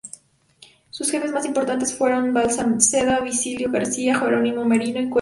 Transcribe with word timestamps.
Sus 0.89 1.11
jefes 1.11 1.31
más 1.31 1.45
importantes 1.45 1.95
fueron 1.95 2.33
Balmaseda, 2.33 3.19
Basilio 3.19 3.69
García, 3.69 4.17
Jerónimo 4.17 4.65
Merino 4.65 4.83
y 4.83 4.93
Cuevillas. 5.03 5.09